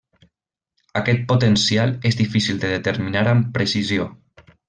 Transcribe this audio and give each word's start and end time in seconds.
Aquest 1.01 1.19
potencial 1.31 1.93
és 2.11 2.17
difícil 2.23 2.63
de 2.65 2.73
determinar 2.73 3.23
amb 3.35 3.53
precisió. 3.59 4.09